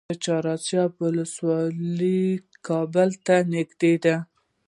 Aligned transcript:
د 0.09 0.13
چهار 0.23 0.45
اسیاب 0.57 0.91
ولسوالۍ 1.03 2.21
کابل 2.67 3.09
ته 3.25 3.35
نږدې 3.53 3.93
ده 4.03 4.15